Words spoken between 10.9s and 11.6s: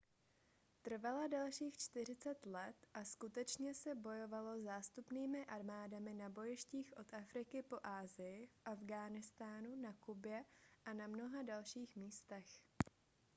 na mnoha